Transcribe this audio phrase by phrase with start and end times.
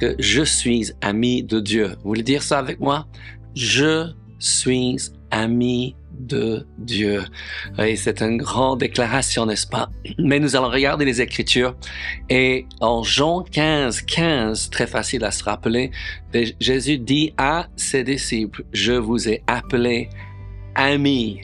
[0.00, 1.88] que je suis ami de Dieu.
[2.02, 3.06] Vous voulez dire ça avec moi?
[3.54, 4.08] Je
[4.38, 4.96] suis
[5.30, 7.24] ami de Dieu.
[7.78, 9.90] Et c'est une grande déclaration, n'est-ce pas?
[10.18, 11.76] Mais nous allons regarder les Écritures.
[12.28, 15.90] Et en Jean 15, 15, très facile à se rappeler,
[16.60, 20.08] Jésus dit à ses disciples, je vous ai appelé
[20.74, 21.40] amis.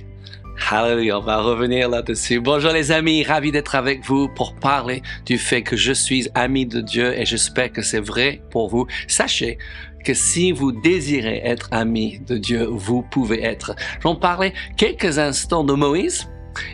[0.69, 2.39] Hallelujah, on va revenir là-dessus.
[2.39, 6.67] Bonjour les amis, ravi d'être avec vous pour parler du fait que je suis ami
[6.67, 8.87] de Dieu et j'espère que c'est vrai pour vous.
[9.09, 9.59] Sachez
[10.05, 13.75] que si vous désirez être ami de Dieu, vous pouvez être.
[14.03, 16.29] J'en parlais quelques instants de Moïse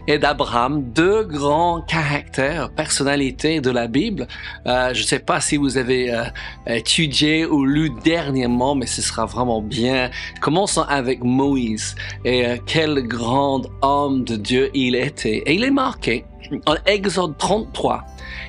[0.06, 4.26] et d'Abraham, deux grands caractères, personnalités de la Bible.
[4.66, 6.24] Euh, je ne sais pas si vous avez euh,
[6.66, 10.10] étudié ou lu dernièrement, mais ce sera vraiment bien.
[10.40, 11.94] Commençons avec Moïse
[12.24, 15.42] et euh, quel grand homme de Dieu il était.
[15.46, 16.24] Et il est marqué
[16.66, 18.04] en Exode 33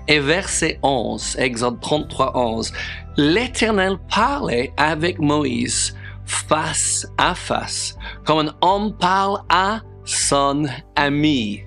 [0.07, 2.73] et verset 11, Exode 33, 11,
[3.17, 11.61] l'Éternel parlait avec Moïse face à face, comme un homme parle à son ami.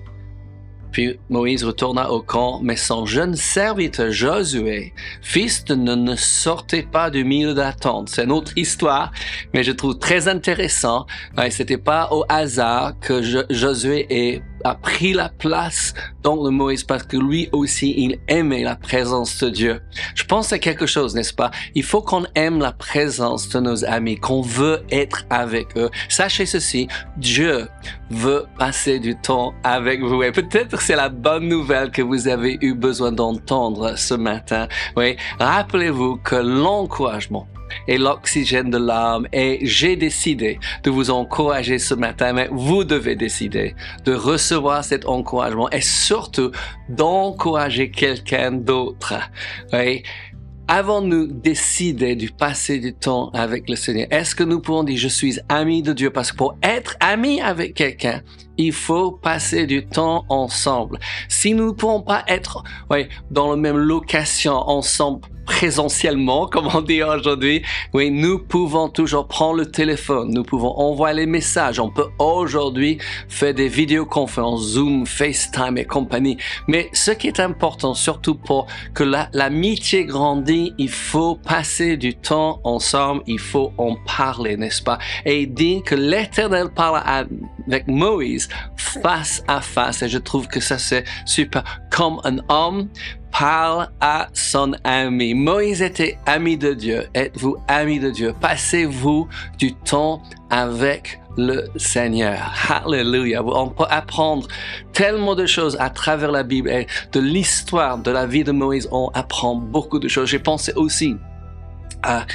[0.91, 7.09] Puis Moïse retourna au camp, mais son jeune serviteur Josué, fils de ne sortait pas
[7.09, 8.09] du milieu d'attente.
[8.09, 9.11] C'est une autre histoire,
[9.53, 11.05] mais je trouve très intéressant.
[11.49, 17.03] C'était pas au hasard que Josué est a pris la place dans le Moïse parce
[17.03, 19.81] que lui aussi, il aimait la présence de Dieu.
[20.15, 21.51] Je pense à quelque chose, n'est-ce pas?
[21.75, 25.89] Il faut qu'on aime la présence de nos amis, qu'on veut être avec eux.
[26.09, 26.87] Sachez ceci,
[27.17, 27.67] Dieu
[28.09, 30.23] veut passer du temps avec vous.
[30.23, 34.67] Et peut-être c'est la bonne nouvelle que vous avez eu besoin d'entendre ce matin.
[34.95, 37.47] Oui, rappelez-vous que l'encouragement,
[37.87, 39.27] et l'oxygène de l'âme.
[39.33, 43.75] Et j'ai décidé de vous encourager ce matin, mais vous devez décider
[44.05, 44.50] de recevoir
[44.81, 46.51] cet encouragement et surtout
[46.89, 49.13] d'encourager quelqu'un d'autre.
[49.73, 50.03] Oui.
[50.67, 54.83] Avant de nous décider du passer du temps avec le Seigneur, est-ce que nous pouvons
[54.83, 56.11] dire je suis ami de Dieu?
[56.11, 58.21] Parce que pour être ami avec quelqu'un,
[58.61, 60.99] il faut passer du temps ensemble.
[61.27, 62.63] Si nous ne pouvons pas être
[63.29, 67.61] dans la même location ensemble présentiellement, comme on dit aujourd'hui,
[67.93, 73.53] nous pouvons toujours prendre le téléphone, nous pouvons envoyer les messages, on peut aujourd'hui faire
[73.53, 76.37] des vidéoconférences, Zoom, FaceTime et compagnie.
[76.67, 82.59] Mais ce qui est important, surtout pour que l'amitié grandisse, il faut passer du temps
[82.63, 84.99] ensemble, il faut en parler, n'est-ce pas?
[85.25, 90.59] Et il dit que l'Éternel parle avec Moïse face à face, et je trouve que
[90.59, 91.63] ça c'est super.
[91.89, 92.89] Comme un homme
[93.31, 95.33] parle à son ami.
[95.33, 97.07] Moïse était ami de Dieu.
[97.13, 98.33] Êtes-vous ami de Dieu?
[98.39, 102.53] Passez-vous du temps avec le Seigneur.
[102.69, 103.41] Hallelujah.
[103.43, 104.47] On peut apprendre
[104.91, 108.87] tellement de choses à travers la Bible et de l'histoire de la vie de Moïse.
[108.91, 110.29] On apprend beaucoup de choses.
[110.29, 111.15] J'ai pensé aussi
[112.03, 112.25] à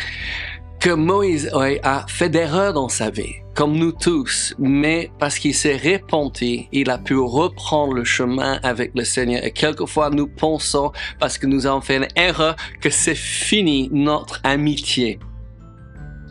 [0.87, 1.51] que Moïse
[1.83, 6.91] a fait d'erreurs dans sa vie, comme nous tous, mais parce qu'il s'est repenti, il
[6.91, 9.45] a pu reprendre le chemin avec le Seigneur.
[9.45, 14.41] Et quelquefois, nous pensons, parce que nous avons fait une erreur, que c'est fini notre
[14.45, 15.19] amitié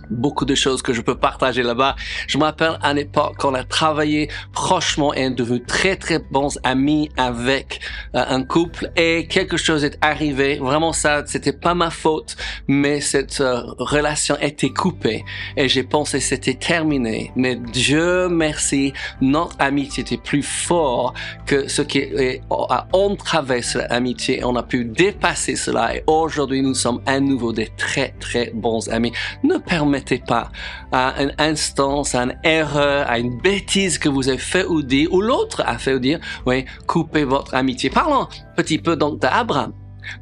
[0.10, 1.96] beaucoup de choses que je peux partager là-bas.
[2.28, 7.10] Je me rappelle à l'époque qu'on a travaillé prochement et devenu très très bons amis
[7.18, 7.80] avec
[8.16, 10.58] euh, un couple et quelque chose est arrivé.
[10.58, 12.36] Vraiment ça, c'était pas ma faute,
[12.68, 15.24] mais cette euh, relation était coupée
[15.58, 17.32] et j'ai pensé c'était terminé.
[17.36, 21.14] Mais Dieu merci, notre amitié était plus fort
[21.46, 22.04] que ce qui
[22.50, 24.44] a entravé cette amitié.
[24.44, 28.88] On a pu dépasser cela et aujourd'hui nous sommes à nouveau des très très bons
[28.90, 29.12] amis.
[29.44, 30.50] Ne permettez permettez pas
[30.92, 35.08] à une instance, à une erreur, à une bêtise que vous avez fait ou dit,
[35.10, 37.90] ou l'autre a fait ou dire, oui, coupez votre amitié.
[37.90, 39.74] Parlons un petit peu donc d'Abraham.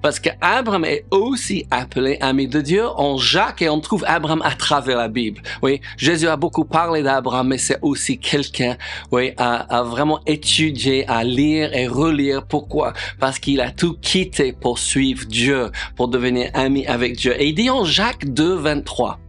[0.02, 4.52] Parce qu'Abraham est aussi appelé ami de Dieu en Jacques et on trouve Abraham à
[4.52, 5.42] travers la Bible.
[5.62, 8.78] Oui, Jésus a beaucoup parlé d'Abraham, mais c'est aussi quelqu'un,
[9.12, 12.46] oui, à, vraiment étudier, à lire et relire.
[12.48, 12.94] Pourquoi?
[13.20, 17.36] Parce qu'il a tout quitté pour suivre Dieu, pour devenir ami avec Dieu.
[17.42, 19.19] Et il dit en Jacques 2, 23,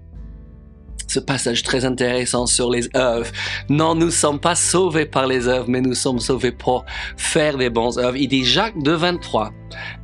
[1.15, 3.31] ce passage très intéressant sur les œuvres.
[3.69, 6.85] Non, nous ne sommes pas sauvés par les œuvres, mais nous sommes sauvés pour
[7.17, 8.17] faire des bonnes œuvres.
[8.17, 9.53] Il dit Jacques 2, 23.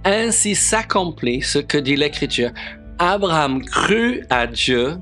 [0.04, 2.50] Ainsi s'accomplit ce que dit l'Écriture.
[2.98, 4.98] Abraham crut à Dieu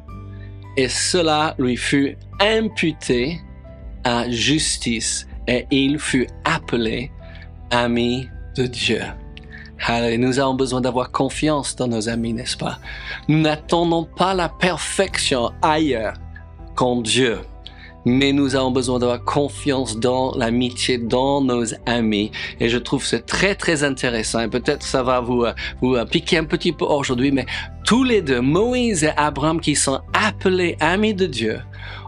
[0.76, 3.40] et cela lui fut imputé
[4.04, 7.10] à justice et il fut appelé
[7.70, 9.02] ami de Dieu.
[9.86, 12.78] Allez, nous avons besoin d'avoir confiance dans nos amis, n'est-ce pas?
[13.28, 16.14] Nous n'attendons pas la perfection ailleurs
[16.74, 17.38] qu'en Dieu,
[18.04, 22.30] mais nous avons besoin d'avoir confiance dans l'amitié, dans nos amis.
[22.60, 24.40] Et je trouve c'est très très intéressant.
[24.40, 27.46] Et peut-être ça va vous euh, vous piquer un petit peu aujourd'hui, mais
[27.84, 31.60] tous les deux, Moïse et Abraham, qui sont appelés amis de Dieu,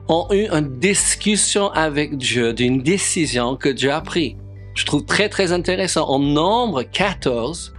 [0.08, 4.34] ont eu une discussion avec Dieu d'une décision que Dieu a prise.
[4.74, 6.08] Je trouve très très intéressant.
[6.08, 7.74] En nombre 14,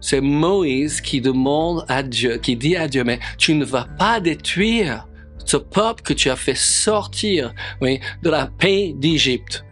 [0.00, 4.20] c'est Moïse qui demande à Dieu, qui dit à Dieu, mais tu ne vas pas
[4.20, 5.06] détruire
[5.44, 9.64] ce peuple que tu as fait sortir de la paix d'Égypte.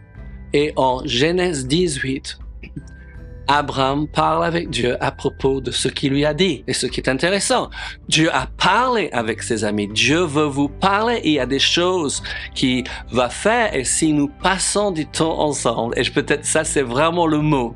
[0.53, 2.39] Et en Genèse 18,
[3.47, 6.63] Abraham parle avec Dieu à propos de ce qu'il lui a dit.
[6.67, 7.69] Et ce qui est intéressant,
[8.09, 9.87] Dieu a parlé avec ses amis.
[9.87, 13.75] Dieu veut vous parler il y a des choses qu'il va faire.
[13.75, 17.75] Et si nous passons du temps ensemble, et peut-être ça c'est vraiment le mot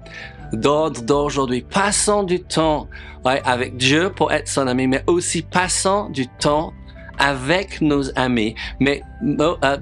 [0.53, 2.87] d'ordre d'aujourd'hui, passons du temps
[3.23, 6.73] avec Dieu pour être son ami, mais aussi passons du temps
[7.19, 8.55] avec nos amis.
[8.79, 9.03] Mais,
[9.39, 9.77] euh,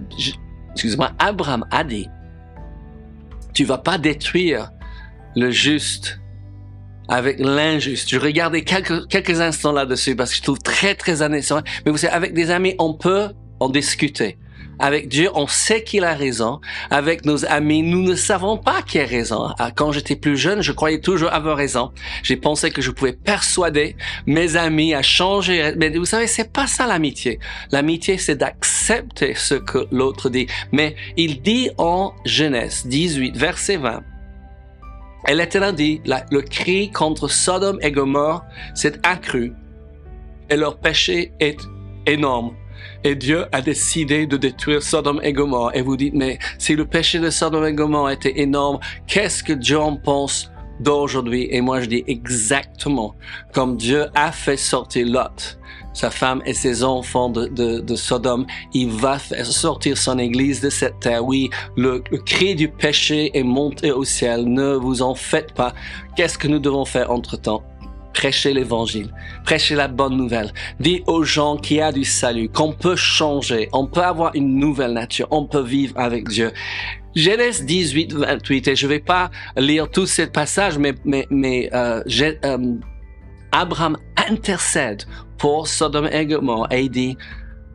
[0.74, 2.10] excuse-moi, Abraham a dit,
[3.54, 4.72] tu vas pas détruire
[5.38, 6.19] le juste
[7.07, 8.10] avec l'injuste.
[8.10, 11.62] Je regardais quelques, instants là-dessus parce que je trouve très, très intéressant.
[11.86, 13.30] Mais vous savez, avec des amis, on peut
[13.60, 14.38] en discuter.
[14.80, 16.60] Avec Dieu, on sait qu'il a raison.
[16.89, 19.50] Avec nos amis, nous ne savons pas qui a raison.
[19.57, 21.92] Ah, quand j'étais plus jeune, je croyais toujours avoir raison.
[22.24, 23.95] J'ai pensé que je pouvais persuader
[24.25, 25.74] mes amis à changer.
[25.78, 27.40] Mais vous savez, c'est pas ça l'amitié.
[27.72, 30.48] L'amitié, c'est d'accepter ce que l'autre dit.
[30.72, 34.04] Mais il dit en Genèse 18, verset 20,
[35.27, 39.53] et l'Éternel dit, le cri contre Sodome et Gomorre s'est accru
[40.50, 41.59] et leur péché est
[42.06, 42.53] énorme.
[43.03, 45.71] Et Dieu a décidé de détruire Sodome et Gomorre.
[45.75, 49.53] Et vous dites, mais si le péché de Sodome et Gomorre était énorme, qu'est-ce que
[49.53, 51.47] Dieu en pense d'aujourd'hui?
[51.51, 53.15] Et moi, je dis exactement
[53.53, 55.59] comme Dieu a fait sortir Lot
[55.97, 58.45] sa femme et ses enfants de, Sodome.
[58.73, 61.25] Il va faire sortir son église de cette terre.
[61.25, 64.45] Oui, le, cri du péché est monté au ciel.
[64.45, 65.73] Ne vous en faites pas.
[66.15, 67.63] Qu'est-ce que nous devons faire entre-temps?
[68.13, 69.13] Prêcher l'évangile,
[69.44, 73.69] prêcher la bonne nouvelle, dire aux gens qu'il y a du salut, qu'on peut changer,
[73.73, 76.51] on peut avoir une nouvelle nature, on peut vivre avec Dieu.
[77.15, 82.01] Genèse 18, 28, et je vais pas lire tout ce passage, mais, mais, mais euh,
[82.44, 82.73] euh,
[83.51, 83.97] Abraham
[84.29, 85.03] intercède
[85.38, 87.18] pour Sodome et Gomorrhe et il dit,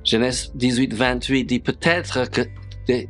[0.04, 2.42] Genèse 18, 28 dit peut-être que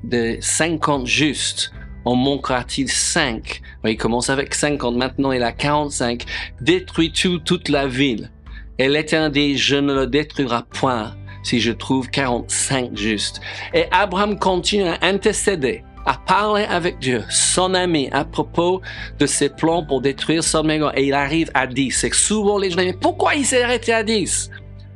[0.04, 1.72] de, 50 justes
[2.04, 6.24] en manquera-t-il 5 Il commence avec 50, maintenant il a 45.
[6.60, 8.30] Détruis tu toute la ville.
[8.78, 13.40] Et l'Éternel dit, je ne le détruira point si je trouve 45 justes.
[13.72, 18.80] Et Abraham continue à intercéder à parler avec Dieu, son ami, à propos
[19.18, 20.90] de ses plans pour détruire son mégot.
[20.94, 21.90] Et il arrive à 10.
[21.90, 24.50] C'est que souvent les gens disent, mais pourquoi il s'est arrêté à 10?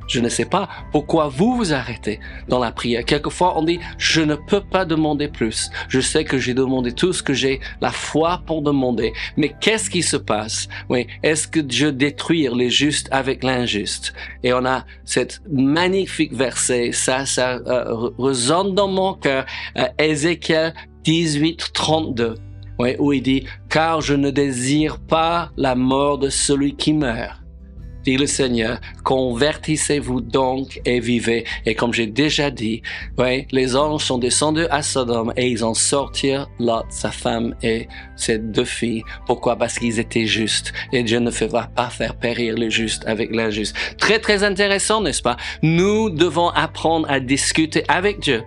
[0.07, 3.03] Je ne sais pas pourquoi vous vous arrêtez dans la prière.
[3.03, 5.69] Quelquefois, on dit, je ne peux pas demander plus.
[5.89, 9.11] Je sais que j'ai demandé tout ce que j'ai la foi pour demander.
[9.35, 10.69] Mais qu'est-ce qui se passe?
[10.89, 11.07] Oui.
[11.23, 14.13] Est-ce que Dieu détruire les justes avec l'injuste?
[14.43, 19.45] Et on a cette magnifique verset, ça, ça euh, résonne dans mon cœur,
[19.77, 20.73] euh, Ézéchiel
[21.07, 22.35] 18, 32.
[22.79, 27.41] Oui, où il dit, car je ne désire pas la mort de celui qui meurt
[28.03, 31.43] dit le Seigneur, convertissez-vous donc et vivez.
[31.65, 32.81] Et comme j'ai déjà dit,
[33.17, 37.89] ouais, les anges sont descendus à Sodome et ils ont sorti Lot, sa femme et
[38.15, 39.03] ses deux filles.
[39.25, 39.57] Pourquoi?
[39.57, 40.71] Parce qu'ils étaient justes.
[40.93, 43.75] Et Dieu ne fera pas faire périr les justes avec l'injuste.
[43.97, 45.35] Très, très intéressant, n'est-ce pas?
[45.61, 48.41] Nous devons apprendre à discuter avec Dieu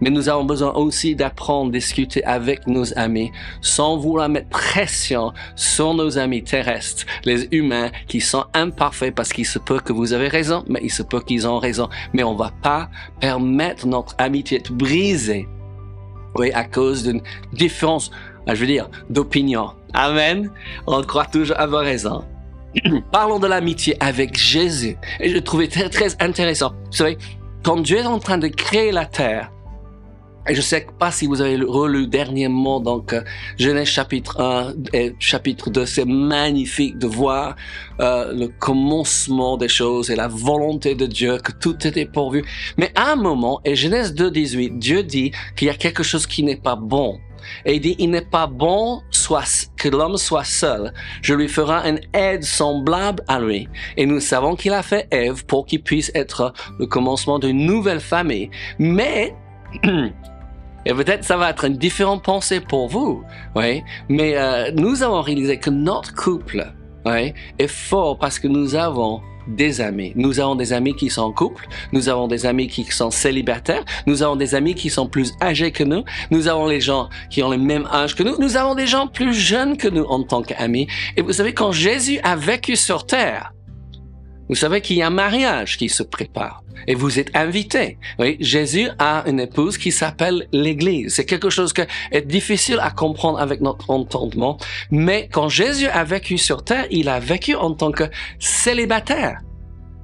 [0.00, 5.94] mais nous avons besoin aussi d'apprendre discuter avec nos amis sans vouloir mettre pression sur
[5.94, 10.28] nos amis terrestres, les humains qui sont imparfaits parce qu'il se peut que vous avez
[10.28, 11.88] raison, mais il se peut qu'ils ont raison.
[12.12, 12.88] Mais on va pas
[13.20, 15.48] permettre notre amitié de briser,
[16.38, 17.22] oui, à cause d'une
[17.52, 18.10] différence,
[18.46, 19.70] je veux dire, d'opinion.
[19.94, 20.50] Amen.
[20.86, 22.24] On croit toujours avoir raison.
[23.12, 24.96] Parlons de l'amitié avec Jésus.
[25.20, 26.72] Et je trouvais très intéressant.
[26.86, 27.16] Vous savez,
[27.62, 29.50] quand Dieu est en train de créer la terre,
[30.48, 33.22] et je sais pas si vous avez relu dernièrement, donc euh,
[33.58, 37.56] Genèse chapitre 1 et chapitre 2, c'est magnifique de voir
[38.00, 42.44] euh, le commencement des choses et la volonté de Dieu, que tout était pourvu.
[42.76, 46.26] Mais à un moment, et Genèse 2, 18, Dieu dit qu'il y a quelque chose
[46.26, 47.18] qui n'est pas bon.
[47.64, 50.92] Et il dit, il n'est pas bon soit, que l'homme soit seul.
[51.22, 53.68] Je lui ferai une aide semblable à lui.
[53.96, 58.00] Et nous savons qu'il a fait Ève pour qu'il puisse être le commencement d'une nouvelle
[58.00, 58.50] famille.
[58.78, 59.34] Mais
[60.86, 63.24] Et peut-être ça va être une différente pensée pour vous,
[63.56, 63.82] oui.
[64.08, 66.72] Mais euh, nous avons réalisé que notre couple,
[67.04, 70.12] oui, est fort parce que nous avons des amis.
[70.14, 73.84] Nous avons des amis qui sont en couple, nous avons des amis qui sont célibataires,
[74.06, 77.42] nous avons des amis qui sont plus âgés que nous, nous avons les gens qui
[77.42, 80.22] ont le même âge que nous, nous avons des gens plus jeunes que nous en
[80.22, 80.86] tant qu'amis.
[81.16, 83.52] Et vous savez, quand Jésus a vécu sur terre,
[84.48, 87.98] vous savez qu'il y a un mariage qui se prépare et vous êtes invité.
[88.18, 91.14] Oui, Jésus a une épouse qui s'appelle l'Église.
[91.14, 94.58] C'est quelque chose qui est difficile à comprendre avec notre entendement,
[94.90, 98.04] mais quand Jésus a vécu sur terre, il a vécu en tant que
[98.38, 99.40] célibataire.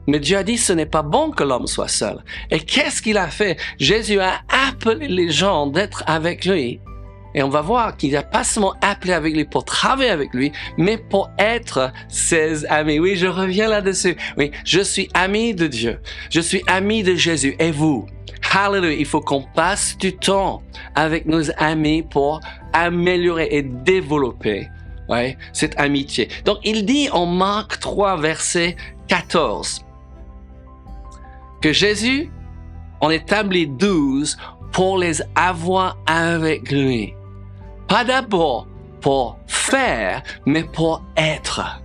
[0.09, 2.25] Mais Dieu a dit ce n'est pas bon que l'homme soit seul.
[2.51, 3.57] Et qu'est-ce qu'il a fait?
[3.79, 6.81] Jésus a appelé les gens d'être avec lui
[7.35, 10.53] et on va voir qu'il n'a pas seulement appelé avec lui pour travailler avec lui,
[10.77, 12.99] mais pour être ses amis.
[12.99, 14.17] Oui, je reviens là-dessus.
[14.37, 16.01] Oui, je suis ami de Dieu.
[16.31, 17.57] Je suis ami de Jésus.
[17.59, 18.07] Et vous?
[18.53, 18.97] Hallelujah.
[18.99, 20.63] Il faut qu'on passe du temps
[20.95, 22.41] avec nos amis pour
[22.73, 24.69] améliorer et développer
[25.09, 26.29] ouais, cette amitié.
[26.45, 28.77] Donc, il dit en Marc 3, verset
[29.09, 29.85] 14,
[31.61, 32.31] que Jésus
[33.01, 34.37] en établit 12
[34.73, 37.15] pour les avoir avec lui.
[37.89, 38.67] Pas d'abord
[39.01, 41.83] pour faire, mais pour être.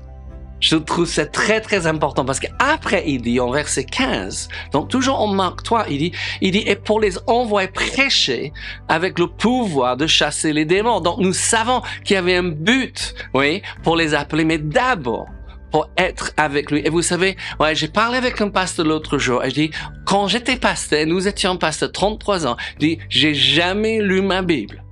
[0.60, 5.20] Je trouve ça très très important parce qu'après il dit en verset 15, donc toujours
[5.20, 6.12] en Marc 3, il dit,
[6.42, 8.54] il dit, et pour les envoyer prêcher
[8.88, 11.00] avec le pouvoir de chasser les démons.
[11.00, 15.28] Donc nous savons qu'il y avait un but, oui, pour les appeler, mais d'abord
[15.72, 16.82] pour être avec lui.
[16.86, 19.72] Et vous savez, ouais, j'ai parlé avec un pasteur l'autre jour et je dis,
[20.06, 24.84] quand j'étais pasteur, nous étions pasteur 33 ans, je dis, j'ai jamais lu ma Bible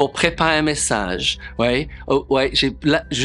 [0.00, 1.36] pour préparer un message.
[1.58, 2.74] Ouais, oh, ouais, j'ai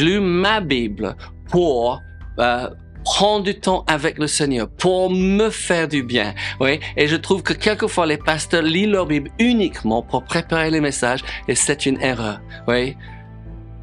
[0.04, 1.16] lu ma Bible
[1.48, 2.02] pour
[2.38, 2.68] euh,
[3.02, 6.34] prendre du temps avec le Seigneur, pour me faire du bien.
[6.60, 10.82] Oui, et je trouve que quelquefois les pasteurs lisent leur Bible uniquement pour préparer les
[10.82, 12.42] messages et c'est une erreur.
[12.68, 12.94] Oui,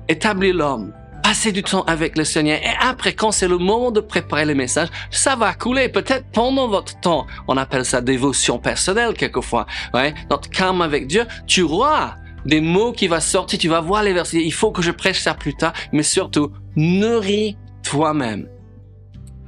[0.07, 0.93] établir l'homme.
[1.23, 2.59] Passer du temps avec le Seigneur.
[2.61, 5.89] Et après, quand c'est le moment de préparer les messages, ça va couler.
[5.89, 7.25] Peut-être pendant votre temps.
[7.47, 9.65] On appelle ça dévotion personnelle quelquefois.
[9.95, 10.13] Ouais.
[10.29, 11.25] Notre calme avec Dieu.
[11.47, 14.43] Tu auras des mots qui vont sortir, tu vas voir les versets.
[14.43, 18.47] Il faut que je prêche ça plus tard, mais surtout, nourris toi-même.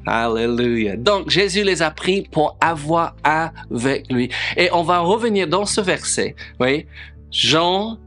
[0.05, 0.97] Alléluia.
[0.97, 4.29] Donc, Jésus les a pris pour avoir avec lui.
[4.55, 6.35] Et on va revenir dans ce verset.
[6.59, 6.85] Oui.
[7.31, 7.97] Jean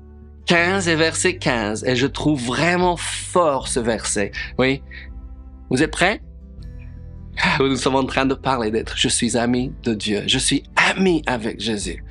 [0.47, 1.85] 15 et verset 15.
[1.85, 4.31] Et je trouve vraiment fort ce verset.
[4.59, 4.83] Oui.
[5.71, 6.21] Vous êtes prêts?
[7.59, 8.97] Nous sommes en train de parler d'être.
[8.97, 10.23] Je suis ami de Dieu.
[10.27, 12.05] Je suis ami avec Jésus.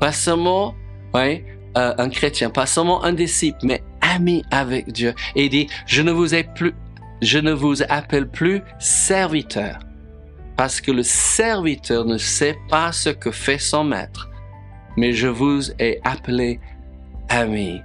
[0.00, 0.74] Pas seulement,
[1.14, 1.44] oui,
[1.76, 5.14] euh, un chrétien, pas seulement un disciple, mais ami avec Dieu.
[5.36, 6.74] Et il dit, je ne vous ai plus,
[7.22, 9.78] je ne vous appelle plus serviteur,
[10.56, 14.28] parce que le serviteur ne sait pas ce que fait son maître,
[14.96, 16.60] mais je vous ai appelé
[17.28, 17.80] ami,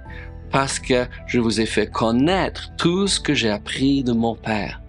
[0.50, 4.80] parce que je vous ai fait connaître tout ce que j'ai appris de mon Père.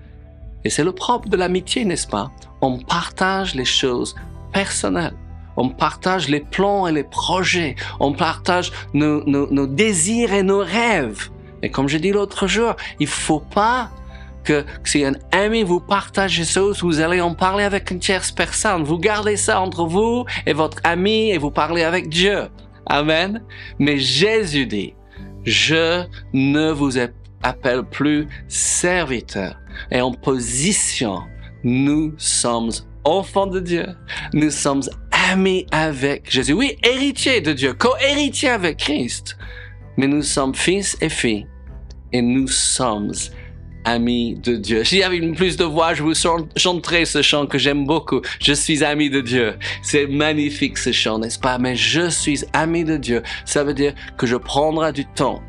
[0.64, 2.32] Et c'est le propre de l'amitié, n'est-ce pas?
[2.62, 4.16] On partage les choses
[4.52, 5.14] personnelles
[5.58, 11.30] on partage les plans et les projets, on partage nos, désirs et nos rêves.
[11.64, 13.90] Et comme je dis l'autre jour, il faut pas
[14.44, 18.32] que si un ami vous partage ces choses, vous allez en parler avec une tierce
[18.32, 18.84] personne.
[18.84, 22.48] Vous gardez ça entre vous et votre ami et vous parlez avec Dieu.
[22.86, 23.42] Amen.
[23.80, 24.94] Mais Jésus dit,
[25.44, 26.98] je ne vous
[27.44, 29.58] appelle plus serviteur.
[29.92, 31.24] Et en position,
[31.64, 32.70] nous sommes
[33.04, 33.88] enfants de Dieu.
[34.34, 34.84] Nous sommes
[35.28, 36.54] amis avec Jésus.
[36.54, 39.38] Oui, héritier de Dieu, co-héritier avec Christ.
[39.98, 41.48] Mais nous sommes fils et filles.
[42.14, 43.12] Et nous sommes
[43.84, 44.84] amis de Dieu.
[44.84, 46.14] S'il y avait plus de voix, je vous
[46.56, 48.22] chanterai ce chant que j'aime beaucoup.
[48.40, 49.56] Je suis ami de Dieu.
[49.82, 51.58] C'est magnifique ce chant, n'est-ce pas?
[51.58, 53.24] Mais je suis ami de Dieu.
[53.46, 55.42] Ça veut dire que je prendrai du temps.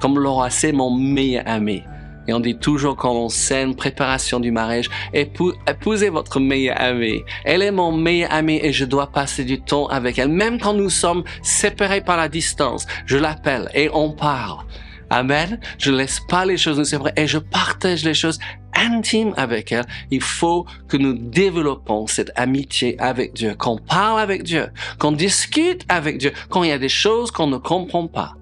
[0.00, 1.82] Comme Laura, c'est mon meilleur ami.
[2.28, 7.22] Et on dit toujours quand on scène préparation du mariage, épousez votre meilleure amie.
[7.44, 10.28] Elle est mon meilleure amie et je dois passer du temps avec elle.
[10.28, 14.64] Même quand nous sommes séparés par la distance, je l'appelle et on parle.
[15.10, 15.60] Amen.
[15.78, 18.40] Je ne laisse pas les choses nous séparer et je partage les choses
[18.74, 19.86] intimes avec elle.
[20.10, 24.68] Il faut que nous développons cette amitié avec Dieu, qu'on parle avec Dieu,
[24.98, 28.34] qu'on discute avec Dieu, quand il y a des choses qu'on ne comprend pas.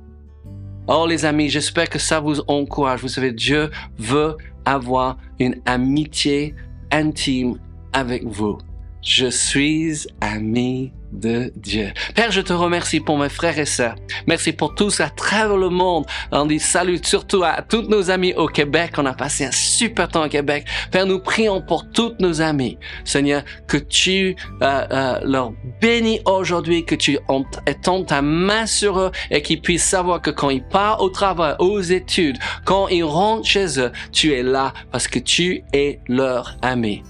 [0.87, 3.01] Oh les amis, j'espère que ça vous encourage.
[3.01, 4.37] Vous savez, Dieu veut
[4.67, 6.55] avoir une amitié
[6.91, 7.59] intime
[7.95, 8.59] avec vous.
[9.05, 11.93] Je suis ami de Dieu.
[12.15, 13.97] Père, je te remercie pour mes frères et sœurs.
[14.27, 16.07] Merci pour tous à travers le monde.
[16.33, 18.93] On dit salut surtout à tous nos amis au Québec.
[18.97, 20.65] On a passé un super temps au Québec.
[20.91, 22.79] Père, nous prions pour tous nos amis.
[23.05, 27.19] Seigneur, que tu euh, euh, leur bénis aujourd'hui, que tu
[27.67, 31.57] étends ta main sur eux et qu'ils puissent savoir que quand ils partent au travail,
[31.59, 36.57] aux études, quand ils rentrent chez eux, tu es là parce que tu es leur
[36.63, 37.03] ami.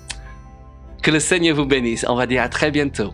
[1.04, 2.06] Que le Seigneur vous bénisse.
[2.08, 3.12] On va dire à très bientôt.